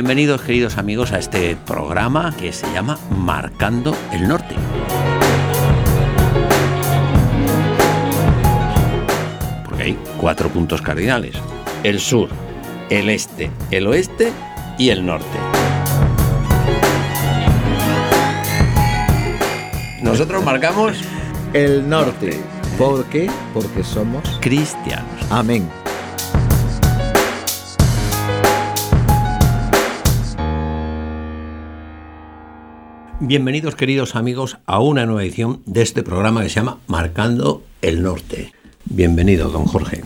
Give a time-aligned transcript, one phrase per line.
[0.00, 4.54] Bienvenidos queridos amigos a este programa que se llama Marcando el Norte.
[9.62, 11.36] Porque hay cuatro puntos cardinales.
[11.82, 12.30] El sur,
[12.88, 14.32] el este, el oeste
[14.78, 15.38] y el norte.
[20.02, 20.96] Nosotros marcamos
[21.52, 22.40] El norte.
[22.78, 23.30] ¿Por qué?
[23.52, 24.38] Porque somos.
[24.40, 25.26] cristianos.
[25.28, 25.68] Amén.
[33.22, 38.02] Bienvenidos queridos amigos a una nueva edición de este programa que se llama Marcando el
[38.02, 38.54] Norte.
[38.86, 40.02] Bienvenido, don Jorge.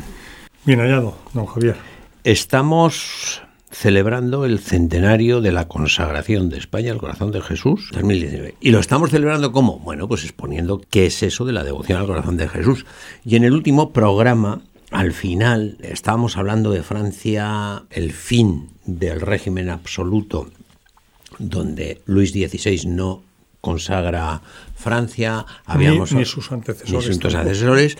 [0.64, 1.76] Bien hallado, don Javier.
[2.24, 8.56] Estamos celebrando el centenario de la consagración de España al corazón de Jesús 2019.
[8.60, 9.78] ¿Y lo estamos celebrando cómo?
[9.78, 12.84] Bueno, pues exponiendo qué es eso de la devoción al corazón de Jesús.
[13.24, 19.70] Y en el último programa, al final, estábamos hablando de Francia, el fin del régimen
[19.70, 20.50] absoluto,
[21.38, 23.22] donde Luis XVI no
[23.60, 24.42] consagra
[24.76, 27.38] Francia, habíamos ni sus antecesores ni sus tampoco.
[27.40, 27.96] antecesores,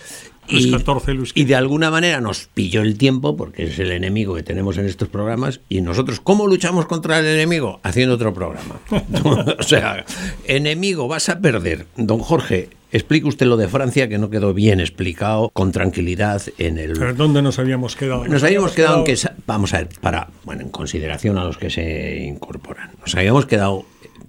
[0.51, 3.91] Luis y, XIV, Luis y de alguna manera nos pilló el tiempo, porque es el
[3.91, 7.81] enemigo que tenemos en estos programas, y nosotros, ¿cómo luchamos contra el enemigo?
[7.83, 8.79] Haciendo otro programa.
[9.59, 10.05] o sea,
[10.45, 11.87] enemigo, vas a perder.
[11.97, 16.79] Don Jorge, explique usted lo de Francia, que no quedó bien explicado, con tranquilidad en
[16.79, 16.93] el...
[16.93, 18.27] Pero ¿dónde nos habíamos quedado?
[18.27, 21.71] Nos habíamos quedado en que, vamos a ver, para, bueno, en consideración a los que
[21.71, 23.85] se incorporan, nos habíamos quedado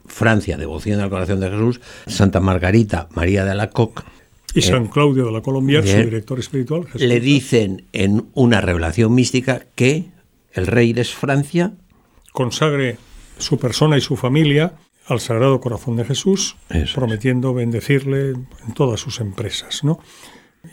[0.08, 4.02] Francia, devoción al corazón de Jesús, Santa Margarita, María de Alacoque,
[4.54, 6.86] Y San Claudio de la Colombier, su director espiritual.
[6.86, 7.02] Jesús.
[7.02, 10.06] le dicen en una revelación mística que
[10.54, 11.74] el rey de Francia,
[12.32, 12.98] Consagre
[13.38, 14.74] su persona y su familia
[15.08, 16.94] al Sagrado Corazón de Jesús, Eso es.
[16.94, 20.00] prometiendo bendecirle en todas sus empresas, ¿no?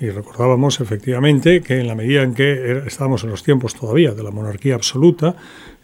[0.00, 4.22] Y recordábamos efectivamente que en la medida en que estábamos en los tiempos todavía de
[4.22, 5.36] la monarquía absoluta,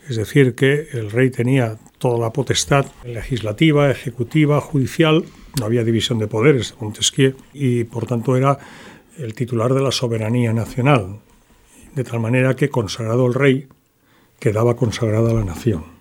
[0.09, 5.25] es decir, que el rey tenía toda la potestad legislativa, ejecutiva, judicial,
[5.59, 8.59] no había división de poderes, Montesquieu, y por tanto era
[9.19, 11.19] el titular de la soberanía nacional,
[11.95, 13.69] de tal manera que consagrado el rey,
[14.39, 15.98] quedaba consagrada la nación.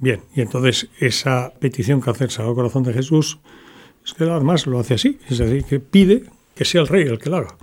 [0.00, 3.38] Bien, y entonces esa petición que hace el Sagrado Corazón de Jesús
[4.04, 6.24] es que además lo hace así, es decir, que pide
[6.54, 7.56] que sea el rey el que lo haga.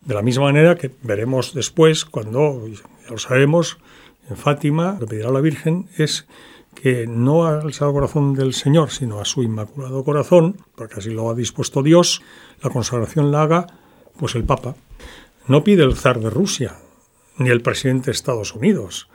[0.00, 3.78] De la misma manera que veremos después, cuando, ya lo sabemos,
[4.30, 6.26] en Fátima, lo pedirá la Virgen, es
[6.74, 11.28] que no al Sagrado Corazón del Señor, sino a su Inmaculado Corazón, porque así lo
[11.28, 12.22] ha dispuesto Dios,
[12.62, 13.66] la consagración la haga
[14.18, 14.74] pues el Papa.
[15.48, 16.78] No pide el zar de Rusia,
[17.36, 19.08] ni el presidente de Estados Unidos,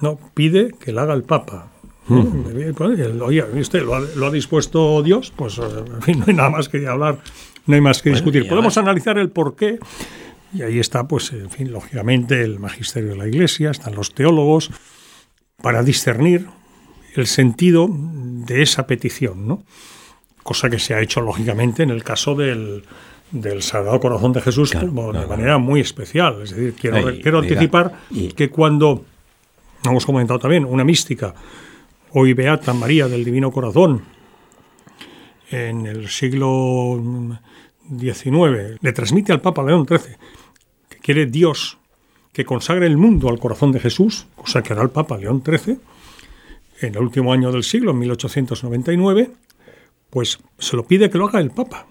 [0.00, 1.72] no, pide que la haga el Papa.
[2.08, 3.80] Pues, Oye, ¿viste?
[3.82, 5.32] ¿Lo ha, lo ha dispuesto Dios?
[5.36, 5.62] Pues, eh,
[5.94, 7.18] en fin, no hay nada más que hablar,
[7.66, 8.48] no hay más que discutir.
[8.48, 9.78] Podemos analizar el por qué,
[10.54, 14.70] y ahí está, pues, en fin, lógicamente, el magisterio de la Iglesia, están los teólogos,
[15.62, 16.46] para discernir
[17.14, 19.62] el sentido de esa petición, ¿no?
[20.42, 22.84] Cosa que se ha hecho, lógicamente, en el caso del,
[23.32, 26.40] del Sagrado Corazón de Jesús, Claro, como de claro, manera muy especial.
[26.42, 29.04] Es decir, quiero, quiero anticipar y- que cuando,
[29.84, 31.34] hemos comentado también, una mística,
[32.12, 34.02] hoy Beata María del Divino Corazón,
[35.50, 37.00] en el siglo
[37.88, 40.16] XIX, le transmite al Papa León XIII
[40.88, 41.78] que quiere Dios
[42.32, 45.78] que consagre el mundo al corazón de Jesús, cosa que hará el Papa León XIII,
[46.80, 49.30] en el último año del siglo, en 1899,
[50.10, 51.86] pues se lo pide que lo haga el Papa.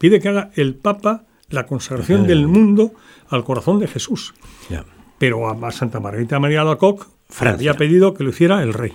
[0.00, 2.92] Pide que haga el Papa la consagración del mundo
[3.28, 4.34] al corazón de Jesús.
[5.18, 7.70] Pero a Santa Margarita María Alacoque Francia.
[7.70, 8.92] había pedido que lo hiciera el rey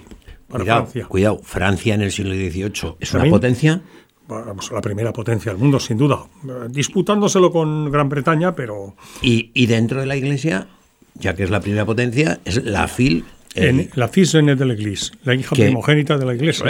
[0.48, 1.06] para cuidado, Francia.
[1.08, 3.82] cuidado, Francia en el siglo XVIII es una potencia,
[4.30, 6.26] Vamos, la primera potencia del mundo, sin duda.
[6.70, 10.68] Disputándoselo con Gran Bretaña, pero y, y dentro de la Iglesia,
[11.16, 13.24] ya que es la primera potencia, es la FIL.
[13.56, 15.66] en la de l'Église, la hija ¿Qué?
[15.68, 16.66] primogénita de la Iglesia.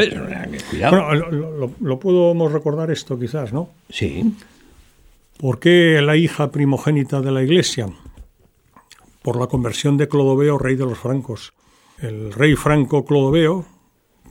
[0.92, 3.70] Bueno, lo- lo podemos recordar esto quizás, ¿no?
[3.90, 4.34] sí,
[5.38, 7.88] ¿Por qué la hija primogénita de la Iglesia?
[9.22, 11.54] Por la conversión de Clodoveo, rey de los francos.
[12.00, 13.66] El rey franco Clodoveo,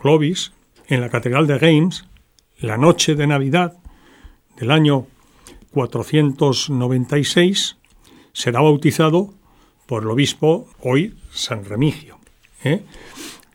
[0.00, 0.52] Clovis,
[0.86, 2.06] en la catedral de Reims,
[2.60, 3.78] la noche de Navidad
[4.56, 5.08] del año
[5.72, 7.76] 496,
[8.32, 9.34] será bautizado
[9.86, 12.20] por el obispo, hoy San Remigio.
[12.62, 12.84] ¿eh?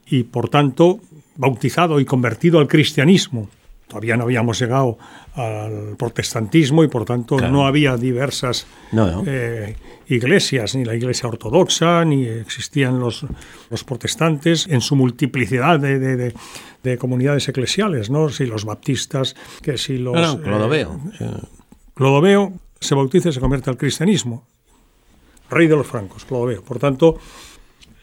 [0.06, 1.00] Y por tanto,
[1.38, 3.48] bautizado y convertido al cristianismo.
[3.92, 4.98] Todavía no habíamos llegado
[5.36, 7.52] al protestantismo y por tanto Claro.
[7.52, 9.24] no había diversas No, no.
[9.28, 9.76] eh,
[10.08, 13.26] iglesias, ni la iglesia ortodoxa, ni existían los,
[13.70, 16.34] los protestantes en su multiplicidad de, de- de-
[16.84, 18.30] de comunidades eclesiales, ¿no?
[18.30, 20.16] Si los baptistas, que si los...
[20.16, 20.90] No, Clodoveo.
[20.94, 21.40] eh, o sea,
[21.94, 24.48] Clodoveo se bautiza y se convierte al cristianismo.
[25.50, 26.64] Rey de los francos, Clodoveo.
[26.64, 27.20] Por tanto,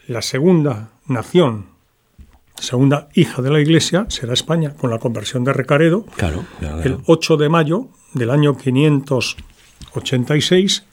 [0.07, 1.65] la segunda nación
[2.59, 6.83] segunda hija de la Iglesia, será España, con la conversión de Recaredo, Claro, claro, el
[6.83, 7.01] claro.
[7.07, 8.55] 8 de mayo del año
[9.91, 10.83] 586,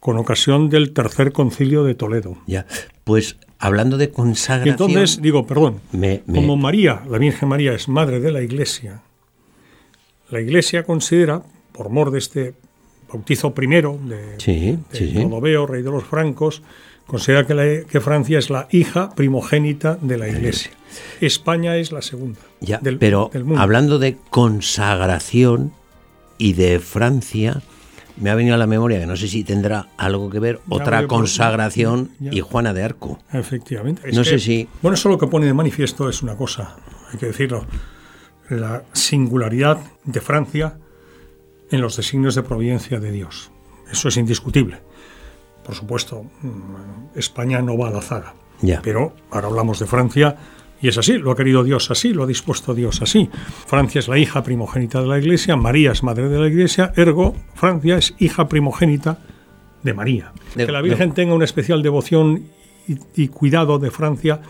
[0.00, 2.36] con ocasión del tercer concilio de Toledo.
[2.46, 2.66] Ya.
[3.04, 4.72] Pues hablando de Y consagración.
[4.90, 9.02] entonces, digo, perdón, Me- me- como María, la Virgen María, es madre de la Iglesia,
[10.30, 11.42] la Iglesia considera,
[11.72, 12.54] por mor de este
[13.12, 15.14] bautizo primero de, Sí, de sí, sí.
[15.14, 16.62] Clodoveo, rey de los francos,
[17.06, 20.72] considera que, la- que Francia es la hija primogénita de la Iglesia.
[21.20, 23.60] España es la segunda Ya, del, pero del mundo.
[23.60, 25.72] hablando de consagración
[26.38, 27.62] y de Francia,
[28.18, 31.06] me ha venido a la memoria que no sé si tendrá algo que ver otra
[31.06, 32.32] consagración ya.
[32.32, 33.18] y Juana de Arco.
[33.32, 34.02] Efectivamente.
[34.08, 36.76] Es No que- sé si- Bueno, eso lo que pone de manifiesto es una cosa,
[37.12, 37.66] hay que decirlo,
[38.48, 40.78] la singularidad de Francia
[41.70, 43.50] en los designios de providencia de Dios.
[43.90, 44.78] Eso es indiscutible.
[45.66, 48.34] Por supuesto, mm, España no va a la zaga.
[48.62, 48.80] Ya.
[48.82, 50.36] Pero ahora hablamos de Francia
[50.80, 53.28] y es así, lo ha querido Dios así, lo ha dispuesto Dios así.
[53.66, 57.34] Francia es la hija primogénita de la Iglesia, María es madre de la Iglesia, ergo
[57.54, 59.18] Francia es hija primogénita
[59.82, 60.32] de María.
[60.54, 62.44] De- que la de- Virgen tenga una especial devoción
[62.86, 64.40] y, y cuidado de Francia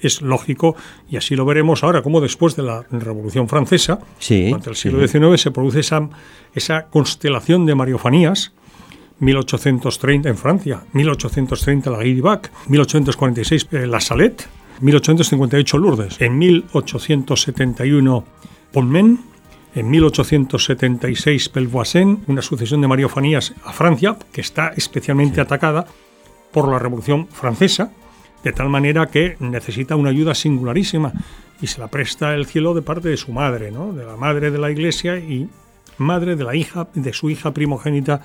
[0.00, 0.74] es lógico
[1.08, 4.82] y así lo veremos ahora como después de la Revolución Francesa, Sí, durante el sí.
[4.90, 6.08] siglo XIX se produce esa,
[6.54, 8.52] esa constelación de mariofanías
[9.22, 14.48] 1830 en Francia, 1830 la Guiribac, 1846 eh, la Salette,
[14.80, 18.24] 1858 Lourdes, en 1871
[18.72, 19.20] Polmen,
[19.74, 25.86] en 1876 Pelvoisin, una sucesión de mariofanías a Francia que está especialmente atacada
[26.50, 27.92] por la Revolución Francesa,
[28.42, 31.12] de tal manera que necesita una ayuda singularísima
[31.60, 33.92] y se la presta el cielo de parte de su madre, ¿no?
[33.92, 35.48] de la madre de la Iglesia y
[35.96, 38.22] madre de la hija de su hija primogénita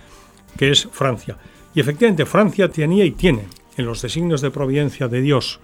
[0.57, 1.37] que es Francia.
[1.73, 5.59] Y efectivamente Francia tenía y tiene en los designios de providencia de Dios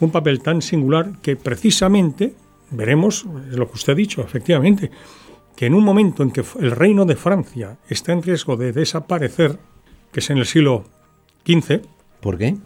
[0.00, 2.34] un papel tan singular que precisamente
[2.70, 4.90] veremos, es lo que usted ha dicho, efectivamente,
[5.54, 9.58] que en un momento en que el reino de Francia está en riesgo de desaparecer,
[10.12, 10.84] que es en el siglo
[11.46, 11.80] XV,
[12.20, 12.56] ¿Por qué?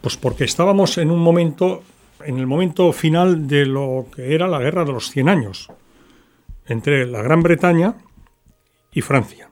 [0.00, 1.82] pues porque estábamos en un momento,
[2.24, 5.68] en el momento final de lo que era la guerra de los 100 años,
[6.66, 7.94] entre la Gran Bretaña
[8.92, 9.48] y Francia.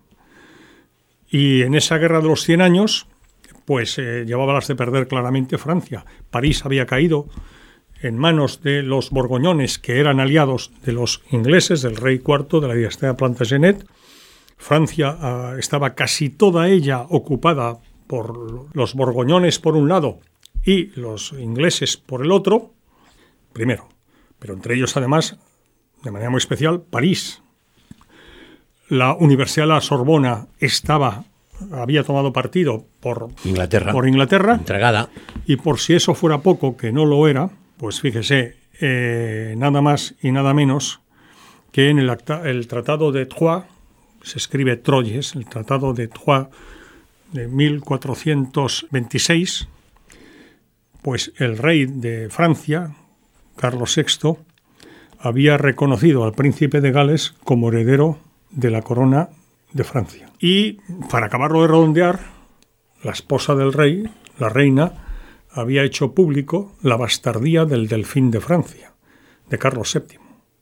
[1.33, 3.07] Y en esa guerra de los 100 años,
[3.65, 6.05] pues eh, llevaba las de perder claramente Francia.
[6.31, 7.27] París había caído
[8.03, 12.69] en manos de los borgoñones, que eran aliados de los ingleses, del rey IV de
[12.69, 13.87] la dinastía Plantagenet.
[14.59, 20.21] Francia ah, estaba casi toda ella ocupada por los borgoñones por un lado
[20.67, 22.75] y los ingleses por el otro,
[23.55, 23.89] primero,
[24.39, 25.39] pero entre ellos además,
[26.05, 27.42] de manera muy especial, París.
[28.93, 31.25] La Universidad de la Sorbona estaba,
[31.73, 33.91] había tomado partido por Inglaterra.
[33.93, 35.09] por Inglaterra Entregada.
[35.47, 37.49] y por si eso fuera poco, que no lo era,
[37.79, 41.01] pues fíjese, eh, nada más y nada menos
[41.73, 43.65] que en el, acta- el Tratado de Troyes,
[44.23, 46.49] se escribe Troyes, el Tratado de Troyes
[47.33, 49.69] de 1426,
[51.01, 52.91] pues el rey de Francia,
[53.57, 54.35] Carlos VI,
[55.19, 58.19] había reconocido al príncipe de Gales como heredero
[58.53, 59.31] de la corona
[59.73, 60.31] de Francia.
[60.39, 60.75] Y
[61.11, 62.21] para acabarlo de redondear,
[63.03, 64.93] la esposa del rey, la reina,
[65.51, 68.93] había hecho público la bastardía del delfín de Francia,
[69.49, 70.19] de Carlos VII.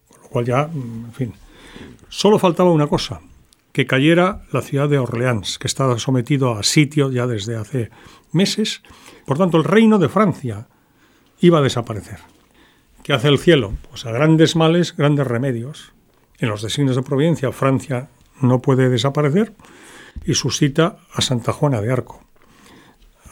[0.08, 1.34] Con lo cual ya, mm, en fin.
[2.08, 3.20] Solo faltaba una cosa,
[3.72, 7.90] que cayera la ciudad de Orleans, que estaba sometido a sitio ya desde hace
[8.32, 8.82] meses.
[9.26, 10.68] Por tanto, el reino de Francia
[11.40, 12.18] iba a desaparecer.
[13.02, 13.72] ¿Qué hace el cielo?
[13.88, 15.92] Pues a grandes males, grandes remedios.
[16.40, 18.08] En los designios de providencia, Francia
[18.40, 19.52] no puede desaparecer
[20.24, 22.22] y suscita a Santa Juana de Arco,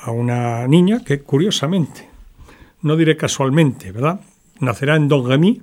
[0.02, 2.08] a una niña que, curiosamente,
[2.82, 4.20] no diré casualmente, ¿verdad?
[4.60, 5.62] Nacerá en Don Remy.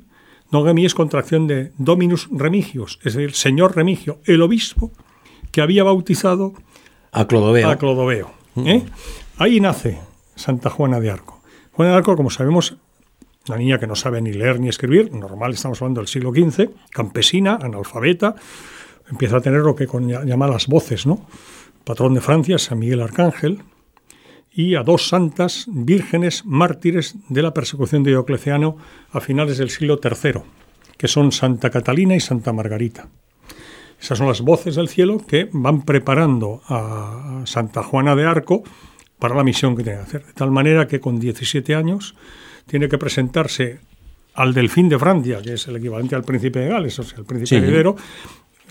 [0.52, 4.92] Don Remy es contracción de Dominus Remigius, es decir, Señor Remigio, el obispo
[5.52, 6.54] que había bautizado
[7.12, 7.70] A Clodoveo.
[7.70, 8.32] a Clodoveo.
[8.58, 8.84] ¿eh?
[9.38, 10.00] Ahí nace
[10.36, 11.42] Santa Juana de Arco.
[11.72, 12.78] Juana de Arco, como sabemos,
[13.48, 16.70] una niña que no sabe ni leer ni escribir, normal, estamos hablando del siglo XV,
[16.92, 18.36] campesina, analfabeta,
[19.10, 21.28] empieza a tener lo que con, llama las voces, ¿no?
[21.84, 23.62] Patrón de Francia, San Miguel Arcángel,
[24.52, 28.78] y a dos santas vírgenes mártires de la persecución de Diocleciano
[29.12, 30.42] a finales del siglo III,
[30.98, 33.10] que son Santa Catalina y Santa Margarita.
[34.00, 38.64] Esas son las voces del cielo que van preparando a Santa Juana de Arco
[39.20, 40.26] para la misión que tiene que hacer.
[40.26, 42.16] De tal manera que con 17 años
[42.68, 43.80] tiene que presentarse
[44.34, 47.26] al delfín de Francia, que es el equivalente al príncipe de Gales, o sea, el
[47.26, 47.56] príncipe Sí.
[47.56, 47.96] heredero,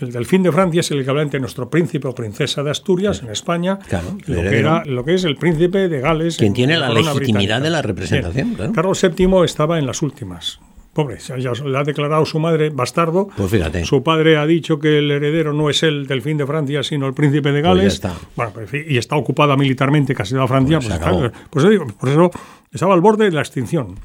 [0.01, 3.29] El delfín de Francia es el equivalente a nuestro príncipe o princesa de Asturias en
[3.29, 6.35] España, Claro, lo, que era, lo que es el príncipe de Gales.
[6.35, 7.59] Quien en tiene la legitimidad británica.
[7.61, 8.55] de la representación, Bien.
[8.57, 8.73] claro.
[8.73, 10.59] Carlos VII estaba en las últimas.
[10.95, 13.27] Pobre, ya le ha declarado su madre bastardo.
[13.35, 13.83] Pues fíjate.
[13.83, 17.13] Su padre ha dicho que el heredero no es el delfín de Francia, sino el
[17.13, 17.93] príncipe de Pues ya Gales.
[17.95, 18.13] está.
[18.37, 20.77] Bueno, pues, y está ocupada militarmente casi toda Francia.
[20.79, 22.31] Pues Pues, está- pues eso digo, por eso
[22.71, 23.95] estaba al borde de la extinción.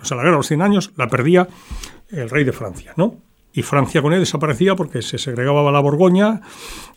[0.00, 1.48] O sea, la guerra de los 100 años la perdía
[2.10, 3.16] el rey de Francia, ¿no?
[3.52, 6.42] Y Francia con él desaparecía porque se segregaba la Borgoña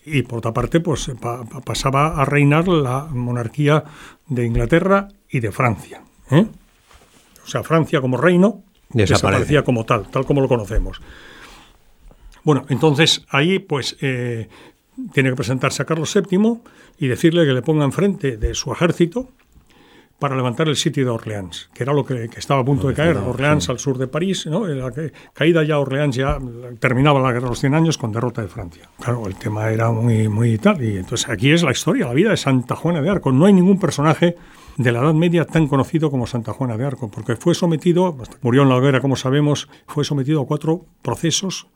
[0.06, 3.84] y por otra parte pues pa- pa- pasaba a reinar la monarquía
[4.28, 6.04] de Inglaterra y de Francia.
[6.30, 6.46] ¿eh?
[7.44, 8.62] O sea, Francia como reino.
[8.94, 11.02] Desaparecía como tal, tal como lo conocemos.
[12.44, 14.50] Bueno, entonces ahí pues eh,
[15.14, 16.60] tiene que presentarse a Carlos VII
[17.00, 19.30] y decirle que le ponga enfrente de su ejército
[20.20, 22.94] para levantar el sitio de Orleans, que era lo que, que estaba a punto de
[22.94, 23.18] caer.
[23.18, 24.66] Orleans al sur de París, ¿no?
[24.68, 26.38] La que- caída ya Orleans ya
[26.80, 28.88] terminaba la guerra de los 100 años con derrota de Francia.
[29.00, 30.82] Claro, el tema era muy, muy tal.
[30.84, 33.32] Y entonces aquí es la historia, la vida de Santa Juana de Arco.
[33.34, 34.38] No hay ningún personaje
[34.78, 38.64] de la Edad Media tan conocido como Santa Juana de Arco, porque fue sometido, murió
[38.64, 41.68] en la hoguera, como sabemos, fue sometido a cuatro procesos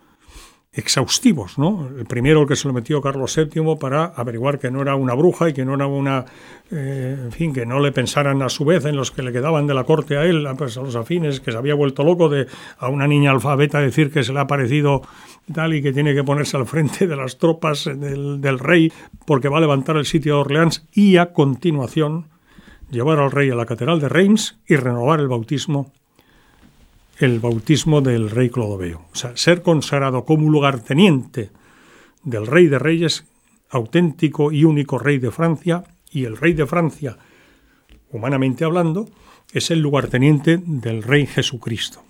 [0.74, 1.89] exhaustivos, ¿no?
[1.98, 5.16] El primero el que se lo metió Carlos VII para averiguar que no era una
[5.16, 6.25] bruja y que no era una,
[6.70, 9.66] eh, en fin, que no le pensaran a su vez en los que le quedaban
[9.66, 12.48] de la corte a él, pues, a los afines, que se había vuelto loco de
[12.77, 15.01] a una niña alfabeta decir que se le ha parecido
[15.51, 18.92] tal y que tiene que ponerse al frente de las tropas del, del rey
[19.25, 22.27] porque va a levantar el sitio de Orleans y a continuación
[22.89, 25.91] llevar al rey a la catedral de Reims y renovar el bautismo
[27.20, 29.06] el bautismo del rey Clodoveo.
[29.12, 31.50] O sea, ser consagrado como lugarteniente
[32.24, 33.25] del rey de reyes,
[33.70, 37.17] auténtico y único rey de Francia, y el rey de Francia,
[38.12, 39.10] humanamente hablando,
[39.51, 42.03] es el lugarteniente del rey Jesucristo.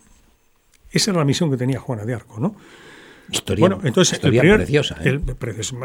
[0.92, 2.56] Esa era la misión que tenía Juana de Arco, ¿no?
[3.30, 4.96] Historia, Bueno, entonces el primer- preciosa.
[5.04, 5.10] ¿eh?
[5.10, 5.22] el-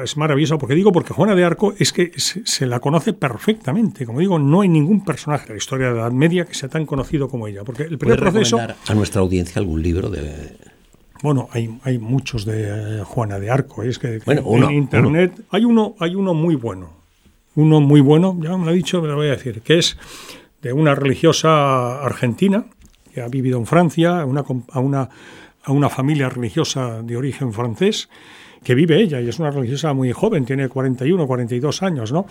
[0.05, 4.07] es, maravilloso porque digo porque Juana de Arco es que se, se la conoce perfectamente.
[4.07, 6.69] Como digo, no hay ningún personaje de la historia de la Edad Media que sea
[6.69, 7.65] tan conocido como ella.
[7.65, 10.57] Porque el primer ¿Puedes proceso, a nuestra audiencia algún libro de,
[11.23, 13.83] bueno, hay, hay muchos de eh, Juana de Arco.
[13.83, 16.91] Es que Bueno, en uno, internet hay uno, hay uno muy bueno,
[17.57, 18.37] uno muy bueno.
[18.41, 19.97] Ya me lo ha dicho, me lo voy a decir, que es
[20.63, 22.67] de una religiosa argentina
[23.13, 25.09] que ha vivido en Francia, una, a una
[25.65, 28.09] a una familia religiosa de origen francés
[28.63, 32.27] que vive ella y es una religiosa muy joven, tiene 41, 42 años, ¿no?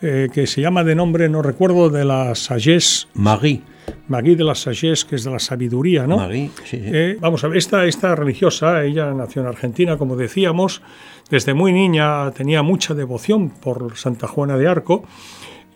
[0.00, 3.62] Eh, que se llama de nombre, no recuerdo, de la Sagesse, Marie.
[4.08, 6.18] Marie de la Sagesse, que es de la sabiduría, ¿no?
[6.18, 6.82] Marie, sí, sí.
[6.82, 10.82] Eh, vamos a ver, esta, esta religiosa, ella nació en Argentina, como decíamos,
[11.30, 15.04] desde muy niña tenía mucha devoción por Santa Juana de Arco,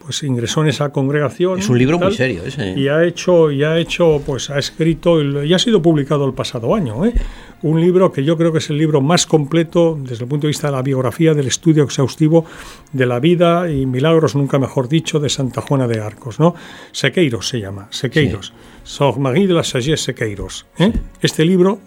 [0.08, 1.58] pues ingresó en esa congregación.
[1.58, 2.70] Es un libro muy serio ese.
[2.70, 2.74] ¿eh?
[2.78, 6.74] Y ha hecho, y ha hecho, pues ha escrito, y ha sido publicado el pasado
[6.74, 7.12] año, ¿eh?
[7.60, 10.48] un libro que yo creo que es el libro más completo desde el punto de
[10.48, 12.46] vista de la biografía, del estudio exhaustivo
[12.90, 16.54] de la vida y milagros, nunca mejor dicho, de Santa Juana de Arcos, ¿no?
[16.90, 18.54] Sequeiros se llama, Sequeiros.
[18.84, 20.64] Sor Marie de la Sagesse Sequeiros.
[20.78, 20.90] ¿eh?
[21.20, 21.80] Este libro,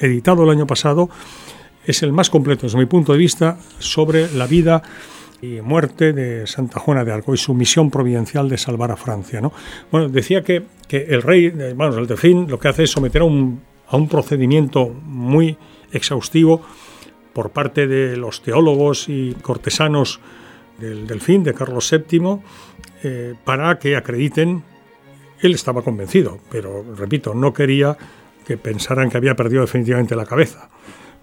[0.00, 1.10] editado el año pasado,
[1.84, 4.82] es el más completo desde mi punto de vista sobre la vida
[5.40, 9.40] y muerte de Santa Juana de Arco y su misión providencial de salvar a Francia.
[9.40, 9.52] ¿no?
[9.90, 13.22] Bueno, decía que, que el rey, eh, vamos, el delfín lo que hace es someter
[13.22, 15.56] a un, a un procedimiento muy
[15.92, 16.62] exhaustivo
[17.32, 20.20] por parte de los teólogos y cortesanos
[20.78, 22.38] del delfín, de Carlos VII,
[23.02, 24.62] eh, para que acrediten,
[25.40, 27.96] él estaba convencido, pero repito, no quería
[28.44, 30.68] que pensaran que había perdido definitivamente la cabeza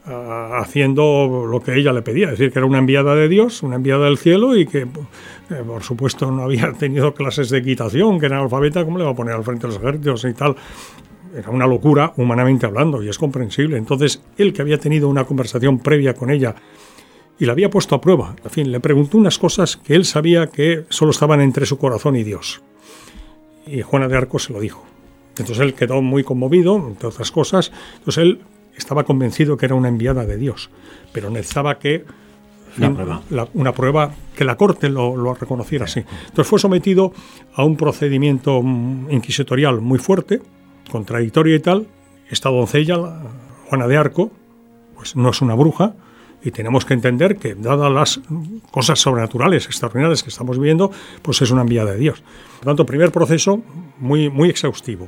[0.07, 3.77] haciendo lo que ella le pedía, es decir, que era una enviada de Dios, una
[3.77, 8.27] enviada del cielo y que, eh, por supuesto, no había tenido clases de equitación, que
[8.27, 10.55] era alfabeta, ¿cómo le va a poner al frente de los ejércitos y tal?
[11.35, 13.77] Era una locura, humanamente hablando, y es comprensible.
[13.77, 16.55] Entonces, él que había tenido una conversación previa con ella
[17.37, 20.47] y la había puesto a prueba, en fin, le preguntó unas cosas que él sabía
[20.47, 22.61] que solo estaban entre su corazón y Dios.
[23.67, 24.85] Y Juana de Arco se lo dijo.
[25.31, 27.71] Entonces él quedó muy conmovido, entre otras cosas.
[27.97, 28.39] Entonces él
[28.77, 30.69] estaba convencido que era una enviada de Dios,
[31.11, 32.05] pero necesitaba que
[32.77, 33.21] Una prueba.
[33.29, 36.01] la- una prueba que la corte lo, lo reconociera así.
[36.27, 37.13] Entonces fue sometido
[37.53, 40.41] a un procedimiento mm, inquisitorial muy fuerte,
[40.91, 41.87] contradictorio y tal.
[42.29, 43.21] Esta doncella, la-
[43.69, 44.31] Juana de Arco,
[44.95, 45.93] pues no es una bruja
[46.43, 48.19] y tenemos que entender que dadas las
[48.71, 50.91] cosas sobrenaturales, extraordinarias que estamos viviendo,
[51.23, 52.21] pues es una enviada de Dios.
[52.59, 53.61] Por tanto, primer proceso
[53.97, 55.07] muy, muy exhaustivo,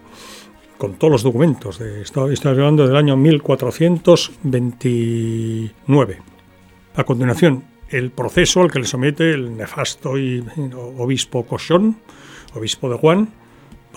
[0.77, 1.79] con todos los documentos.
[1.79, 6.17] De, estoy, estoy hablando del año 1429.
[6.95, 10.43] A continuación, el proceso al que le somete el nefasto y
[10.97, 11.97] obispo Cochón,
[12.53, 13.29] obispo de Juan,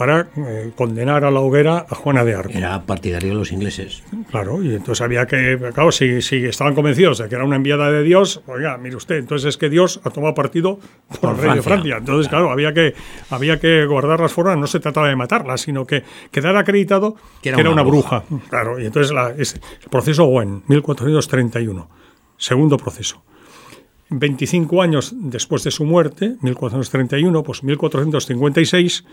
[0.00, 2.54] para eh, condenar a la hoguera a Juana de Arco.
[2.54, 4.02] Era partidario de los ingleses.
[4.30, 7.90] Claro, y entonces había que, claro, si, si estaban convencidos de que era una enviada
[7.92, 10.78] de Dios, oiga, mire usted, entonces es que Dios ha tomado partido
[11.10, 11.62] por, Por el rey de Francia.
[11.64, 11.96] Francia.
[11.98, 12.94] Entonces, claro, había que,
[13.28, 17.50] había que guardar las formas, no se trataba de matarla, sino que quedar acreditado que
[17.50, 18.24] era, una, bruja.
[18.48, 21.90] Claro, y entonces la- es- el proceso Owen, 1431,
[22.38, 23.22] segundo proceso.
[24.08, 29.04] 25 años después de su muerte, 1431, pues 1456,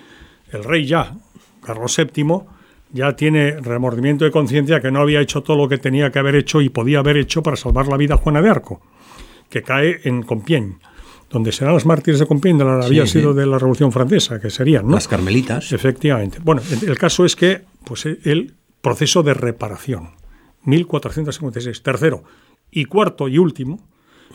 [0.52, 1.16] el rey ya,
[1.64, 2.42] Carlos VII,
[2.94, 6.36] ya tiene remordimiento de conciencia que no había hecho todo lo que tenía que haber
[6.36, 8.82] hecho y podía haber hecho para salvar la vida a Juana de Arco,
[9.50, 10.78] que cae en Compiègne,
[11.30, 13.20] donde serán los mártires de Compiègne, de la, había sí.
[13.20, 14.94] sido de la Revolución Francesa, que serían, ¿no?
[14.94, 15.72] Las carmelitas.
[15.72, 16.40] Efectivamente.
[16.42, 20.12] Bueno, el el caso es que pues, el proceso de reparación,
[20.64, 21.84] 1456.
[21.84, 22.24] Tercero
[22.72, 23.86] y cuarto y último,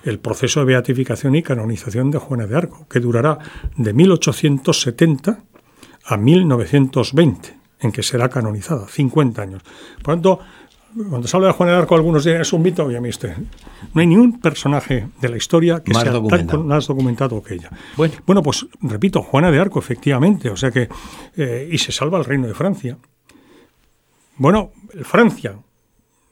[0.04, 3.38] el proceso de beatificación y canonización de Juana de Arco, que durará
[3.76, 5.44] de 1870
[6.04, 9.62] a 1920, en que será canonizada, 50 años.
[10.02, 10.40] Por tanto,
[11.08, 13.36] cuando se habla de Juana de Arco, algunos dirán, es un mito, usted,
[13.94, 16.58] no hay ningún personaje de la historia que Más sea documentado.
[16.58, 17.70] tan más documentado que ella.
[17.96, 18.14] Bueno.
[18.26, 20.88] Bueno, pues repito, Juana de Arco, efectivamente, o sea que,
[21.36, 22.98] eh, y se salva el reino de Francia.
[24.36, 25.56] Bueno, Francia,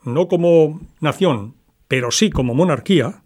[0.04, 1.54] no como nación,
[1.88, 3.22] pero sí como monarquía,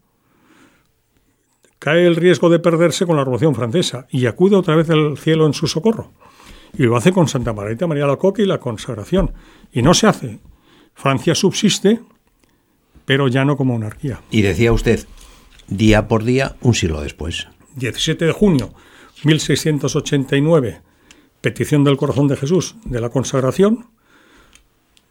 [1.78, 5.46] cae el riesgo de perderse con la Revolución Francesa y acude otra vez al cielo
[5.46, 6.12] en su socorro.
[6.76, 9.33] Y lo hace con Santa Margarita María Lacoque y la consagración.
[9.73, 10.40] Y no se hace.
[10.95, 12.00] Francia subsiste,
[13.04, 14.21] pero ya no como monarquía.
[14.31, 15.07] Y decía usted,
[15.69, 17.49] día por día, un siglo después.
[17.76, 18.73] 17 de junio
[19.25, 20.81] 1689,
[21.40, 23.87] petición del corazón de Jesús de la consagración.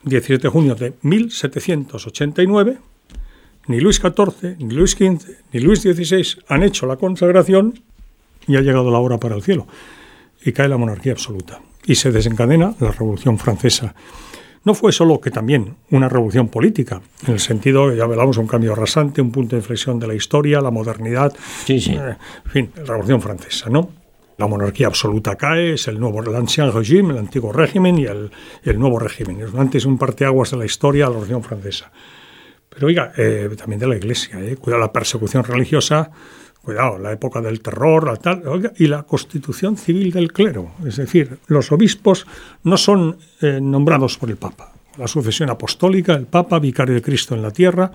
[0.03, 2.77] 17 de junio de 1789,
[3.67, 7.81] ni Luis XIV, ni Luis XV, ni Luis XVI han hecho la consagración
[8.45, 9.67] y ha llegado la hora para el cielo.
[10.45, 11.59] Y cae la monarquía absoluta.
[11.85, 13.95] Y se desencadena la Revolución Francesa.
[14.65, 18.73] No fue solo que también una revolución política, en el sentido, ya hablamos, un cambio
[18.75, 21.33] rasante, un punto de inflexión de la historia, la modernidad,
[21.65, 21.91] Sí, sí.
[21.93, 23.89] eh, en fin, la Revolución Francesa, ¿no?
[24.37, 28.31] La monarquía absoluta cae, es el nuevo, el ancien régime, el antiguo régimen y el,
[28.63, 29.41] el nuevo régimen.
[29.41, 31.91] Es antes un parteaguas de la historia de la Revolución Francesa.
[32.69, 34.55] Pero oiga, eh, también de la Iglesia, ¿eh?
[34.55, 36.09] cuidado la persecución religiosa,
[36.63, 40.71] cuidado, la época del terror, la tal, y la constitución civil del clero.
[40.87, 42.25] Es decir, los obispos
[42.63, 44.71] no son eh, nombrados por el Papa.
[44.97, 47.91] La sucesión apostólica, el Papa, vicario de Cristo en la tierra,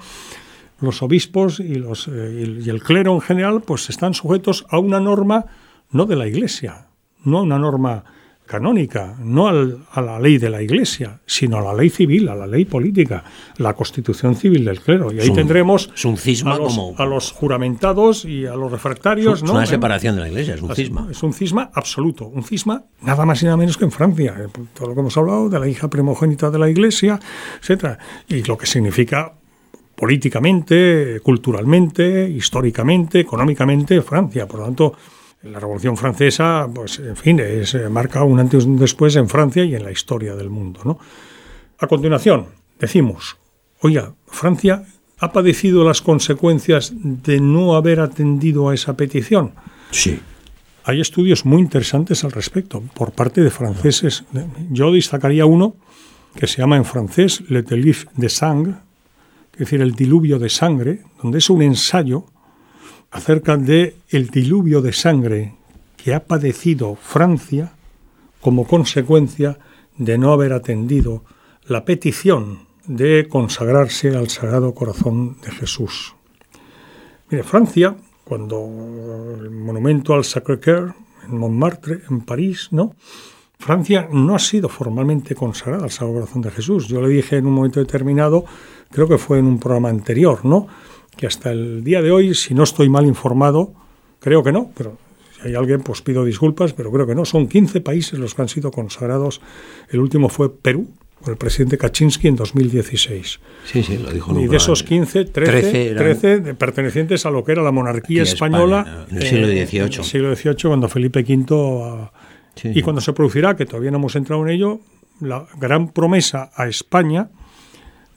[0.81, 5.46] los obispos eh, y el clero en general, pues están sujetos a una norma
[5.90, 6.88] no de la Iglesia,
[7.24, 8.04] no a una norma
[8.48, 12.34] canónica, no al- a la ley de la Iglesia, sino a la ley civil, a
[12.34, 13.22] la ley política,
[13.58, 15.12] la constitución civil del clero.
[15.12, 18.54] Y ahí un- tendremos es un cisma a, los, como- a los juramentados y a
[18.56, 19.38] los refractarios.
[19.38, 19.52] Es ¿no?
[19.52, 21.06] una separación de la iglesia, es un cisma.
[21.11, 24.34] Es un cisma absoluto, un cisma nada más y nada menos que en Francia.
[24.38, 27.20] eh, Todo lo que hemos hablado de la hija primogénita de la Iglesia,
[27.61, 29.34] etcétera, y lo que significa
[29.94, 34.46] políticamente, culturalmente, históricamente, económicamente Francia.
[34.48, 34.92] Por lo tanto,
[35.42, 39.29] la Revolución Francesa, pues en fin, es, eh, marca un antes y un después en
[39.29, 40.81] Francia y en la historia del mundo.
[40.85, 40.98] ¿no?
[41.79, 42.46] A continuación,
[42.79, 43.37] decimos,
[43.81, 44.85] oiga, Francia
[45.18, 49.53] ha padecido las consecuencias de no haber atendido a esa petición.
[49.90, 50.20] Sí.
[50.85, 54.24] Hay estudios muy interesantes al respecto por parte de franceses.
[54.70, 55.77] Yo destacaría uno
[56.35, 58.81] que se llama en francés Le Déluge de Sang,
[59.53, 62.27] es decir, el diluvio de sangre, donde es un ensayo
[63.10, 65.54] acerca de el diluvio de sangre
[65.96, 67.72] que ha padecido Francia
[68.40, 69.58] como consecuencia
[69.96, 71.24] de no haber atendido
[71.66, 76.14] la petición de consagrarse al Sagrado Corazón de Jesús.
[77.30, 80.94] Mire, Francia, cuando el monumento al Sacré-Cœur
[81.28, 82.94] en Montmartre, en París, ¿no?
[83.58, 86.86] Francia no ha sido formalmente consagrada al Sagrado Corazón de Jesús.
[86.86, 88.44] Yo le dije en un momento determinado,
[88.90, 90.68] creo que fue en un programa anterior, ¿no?
[91.18, 93.74] Que hasta el día de hoy, si no estoy mal informado,
[94.20, 94.96] creo que no, pero
[95.42, 97.24] si hay alguien, pues pido disculpas, pero creo que no.
[97.26, 99.40] Son 15 países los que han sido consagrados.
[99.90, 100.88] El último fue Perú,
[101.20, 103.40] con el presidente Kaczynski en 2016.
[103.64, 107.31] Sí, sí, lo dijo Y de esos 15, 13, 13 eran- 13 de- pertenecientes a
[107.33, 109.81] lo que era la monarquía española en el siglo XVIII.
[109.81, 111.46] en el siglo XVIII, cuando Felipe V.
[111.85, 112.12] ah,
[112.54, 114.81] Sí, y cuando se producirá, que todavía no hemos entrado en ello,
[115.20, 117.28] la gran promesa a España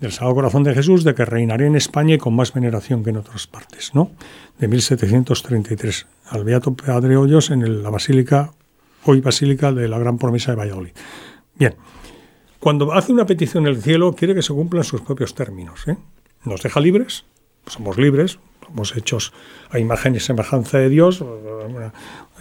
[0.01, 3.11] del Sagrado Corazón de Jesús de que reinaré en España y con más veneración que
[3.11, 4.11] en otras partes, ¿no?
[4.57, 8.51] De 1733, al Beato Padre Hoyos en la Basílica,
[9.05, 10.91] hoy Basílica de la Gran Promesa de Valladolid.
[11.55, 11.75] Bien,
[12.59, 15.87] cuando hace una petición el cielo, quiere que se cumplan sus propios términos.
[15.87, 15.97] ¿eh?
[16.45, 17.25] Nos deja libres,
[17.67, 19.33] somos libres, Somos hechos
[19.69, 21.23] a imagen y semejanza de Dios.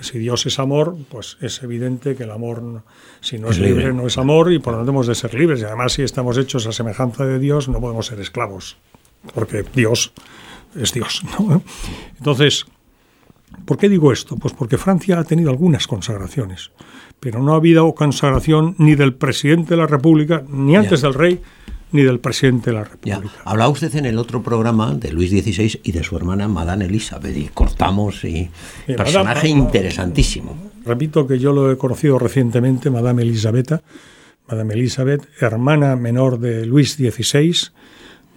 [0.01, 2.83] Si Dios es amor, pues es evidente que el amor,
[3.21, 5.61] si no es, libre, no es amor y por lo tanto hemos de ser libres.
[5.61, 8.77] Y además, si estamos hechos a semejanza de Dios, no podemos ser esclavos,
[9.35, 10.13] porque Dios
[10.75, 11.23] es Dios.
[12.19, 12.67] Entonces,
[13.65, 14.37] ¿por qué digo esto?
[14.37, 16.71] Pues porque Francia ha tenido algunas consagraciones,
[17.19, 21.41] pero no ha habido consagración ni del presidente de la República, ni antes del rey,
[21.93, 23.31] ni del presidente de la República.
[23.45, 27.37] Hablaba usted en el otro programa de Luis XVI y de su hermana Madame Elizabeth,
[27.37, 28.51] y cortamos, y
[28.87, 30.57] personaje interesantísimo.
[30.85, 33.83] Repito que yo lo he conocido recientemente, Madame Elizabeth,
[34.49, 37.55] Madame Elizabeth, hermana menor de Luis XVI,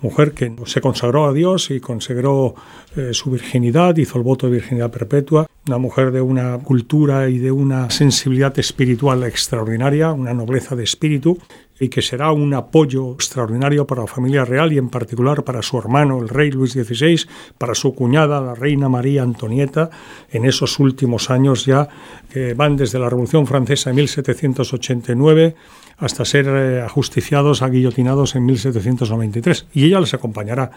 [0.02, 2.54] mujer que se consagró a Dios y consagró
[2.96, 7.40] eh, su virginidad, hizo el voto de virginidad perpetua, una mujer de una cultura y
[7.40, 11.40] de una sensibilidad espiritual extraordinaria, una nobleza de espíritu
[11.80, 15.78] y que será un apoyo extraordinario para la familia real y en particular para su
[15.78, 19.90] hermano, el rey Luis XVI, para su cuñada, la reina María Antonieta,
[20.32, 21.88] en esos últimos años ya
[22.32, 25.56] que van desde la Revolución Francesa en 1789
[25.98, 29.68] hasta ser eh, ajusticiados, aguillotinados en 1793.
[29.74, 30.72] Y ella les acompañará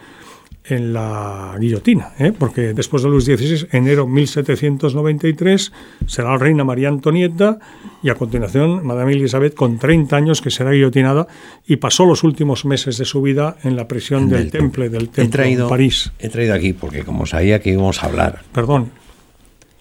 [0.69, 2.33] en la guillotina, ¿eh?
[2.37, 5.73] porque después de Luis XVI, enero 1793,
[6.07, 7.59] será la reina María Antonieta
[8.03, 11.29] y a continuación Madame Elizabeth con 30 años que será guillotinada
[11.67, 15.53] y pasó los últimos meses de su vida en la prisión del Temple, del Temple
[15.53, 16.13] en París.
[16.19, 18.43] He traído aquí porque como sabía que íbamos a hablar.
[18.53, 18.91] Perdón.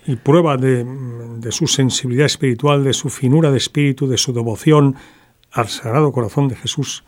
[0.05, 0.85] Y prueba de,
[1.39, 4.95] de su sensibilidad espiritual, de su finura de espíritu, de su devoción
[5.51, 7.03] al Sagrado Corazón de Jesús.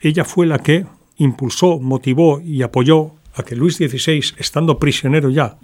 [0.00, 0.84] Ella fue la que
[1.16, 5.56] impulsó, motivó y apoyó a que Luis XVI, estando prisionero ya,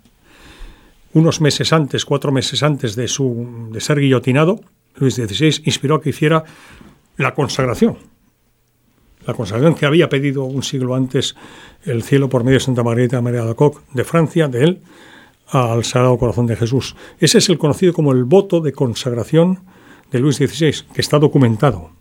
[1.12, 4.60] unos meses antes, cuatro meses antes de, su, de ser guillotinado,
[4.96, 6.44] Luis XVI inspiró a que hiciera
[7.16, 7.98] la consagración.
[9.26, 11.34] La consagración que había pedido un siglo antes
[11.84, 14.80] el cielo por medio de Santa Margarita María de Coq de Francia, de él,
[15.48, 16.94] al Sagrado Corazón de Jesús.
[17.18, 19.60] Ese es el conocido como el voto de consagración
[20.10, 21.97] de Luis XVI, que está documentado.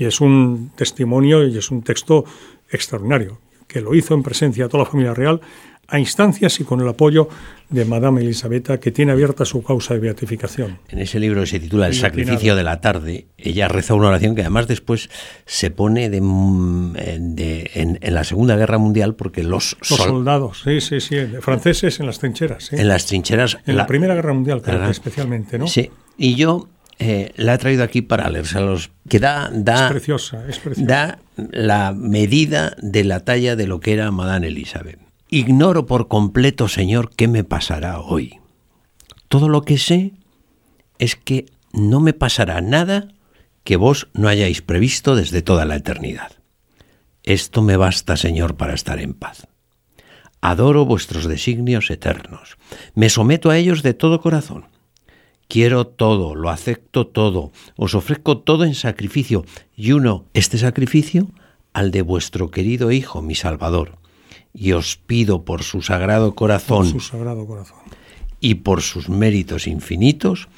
[0.00, 2.24] Y es un testimonio y es un texto
[2.70, 5.42] extraordinario, que lo hizo en presencia de toda la familia real,
[5.88, 7.28] a instancias y con el apoyo
[7.68, 10.78] de Madame Elisabetta, que tiene abierta su causa de beatificación.
[10.88, 14.40] En ese libro se titula El sacrificio de la tarde, ella reza una oración que
[14.40, 15.10] además después
[15.44, 16.16] se pone de,
[17.74, 22.72] en, la Segunda Guerra Mundial porque los, soldados, sí, sí, sí, franceses en las trincheras.
[22.72, 23.58] En las trincheras.
[23.66, 25.66] En la, Primera Guerra Mundial, especialmente, ¿no?
[25.66, 26.70] Sí, y yo
[27.02, 30.86] eh, la he traído aquí para leérselos, que da, da, es preciosa, es preciosa.
[30.86, 31.18] da
[31.50, 35.00] la medida de la talla de lo que era Madame Elizabeth.
[35.30, 38.38] Ignoro por completo, Señor, qué me pasará hoy.
[39.28, 40.12] Todo lo que sé
[40.98, 43.08] es que no me pasará nada
[43.64, 46.32] que vos no hayáis previsto desde toda la eternidad.
[47.22, 49.46] Esto me basta, Señor, para estar en paz.
[50.42, 52.58] Adoro vuestros designios eternos.
[52.94, 54.66] Me someto a ellos de todo corazón
[55.50, 59.44] Quiero todo, lo acepto todo, os ofrezco todo en sacrificio,
[59.76, 61.26] y uno, este sacrificio,
[61.72, 63.98] al de vuestro querido Hijo, mi Salvador.
[64.54, 67.78] Y os pido por su sagrado corazón, su sagrado corazón.
[68.38, 70.48] y por sus méritos infinitos,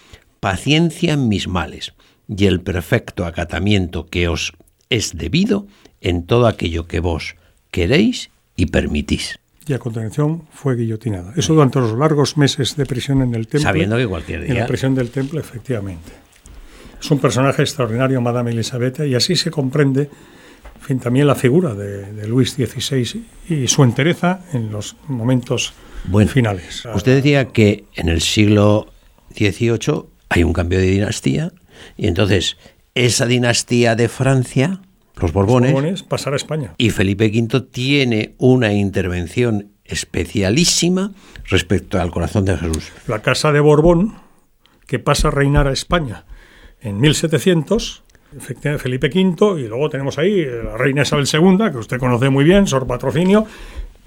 [0.40, 1.94] paciencia en mis males
[2.28, 4.52] y el perfecto acatamiento que os
[4.90, 5.66] es debido
[6.02, 7.36] en todo aquello que vos
[7.70, 11.32] queréis y permitís y a continuación fue guillotinada.
[11.36, 13.68] Eso durante los largos meses de prisión en el templo.
[13.68, 14.50] Sabiendo que cualquier día.
[14.52, 16.12] En la prisión del templo, efectivamente.
[17.00, 20.08] Es un personaje extraordinario, Madame Elizabeth, y así se comprende
[20.82, 25.72] fin, también la figura de, Luis XVI y su entereza en los momentos
[26.28, 26.84] finales.
[26.94, 28.92] Usted decía que en el siglo
[29.34, 31.52] XVIII hay un cambio de dinastía,
[31.96, 32.56] y entonces
[32.94, 34.80] esa dinastía de Francia
[35.20, 36.74] los Borbones, pasar a España.
[36.78, 41.12] Y Felipe V tiene una intervención especialísima
[41.46, 42.90] respecto al corazón de Jesús.
[43.06, 44.14] La Casa de Borbón,
[44.86, 46.24] que pasa a reinar a España
[46.80, 48.02] en 1700,
[48.36, 52.44] efectivamente Felipe V, y luego tenemos ahí la reina Isabel II, que usted conoce muy
[52.44, 53.46] bien, Sor Patrocinio,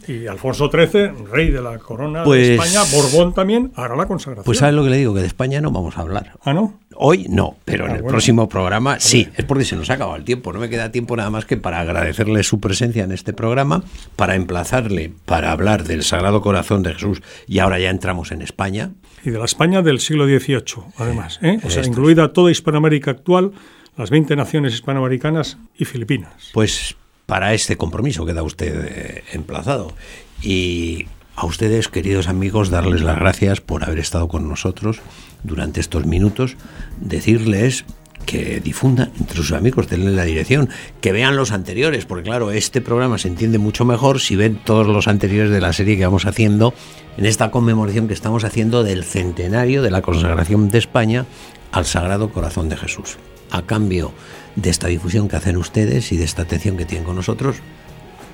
[0.08, 4.46] y Alfonso XIII, rey de la corona de pues España, Borbón también, hará la consagración.
[4.46, 6.34] Pues sabes lo que le digo, que de España no vamos a hablar.
[6.44, 6.80] ¿Ah, no?
[6.96, 9.28] Hoy no, pero en ah, el próximo programa sí.
[9.36, 10.54] Es porque se nos ha acabado el tiempo.
[10.54, 13.84] No me queda tiempo nada más que para agradecerle su presencia en este programa,
[14.16, 17.22] para emplazarle para hablar del Sagrado Corazón de Jesús.
[17.48, 18.92] Y ahora ya entramos en España.
[19.24, 21.40] Y de la España del siglo XVIII, además.
[21.42, 21.60] ¿eh?
[21.64, 23.52] O sea, incluida toda Hispanoamérica actual,
[23.98, 26.52] las 20 naciones hispanoamericanas y Filipinas.
[26.54, 29.94] Pues para este compromiso queda usted eh, emplazado.
[30.42, 35.00] Y a ustedes, queridos amigos, darles las gracias por haber estado con nosotros
[35.44, 36.56] durante estos minutos,
[37.00, 37.86] decirles
[38.26, 40.70] que difunda entre sus amigos, denle la dirección,
[41.02, 44.88] que vean los anteriores, porque claro, este programa se entiende mucho mejor si ven todos
[44.88, 46.74] los anteriores de la serie que vamos haciendo
[47.18, 51.26] en esta conmemoración que estamos haciendo del centenario de la consagración de España
[51.72, 53.18] al Sagrado Corazón de Jesús.
[53.52, 54.12] A cambio
[54.56, 57.58] de esta difusión que hacen ustedes y de esta atención que tienen con nosotros,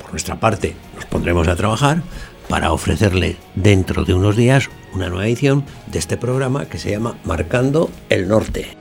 [0.01, 2.03] por nuestra parte nos pondremos a trabajar
[2.49, 7.17] para ofrecerle dentro de unos días una nueva edición de este programa que se llama
[7.23, 8.77] Marcando el Norte.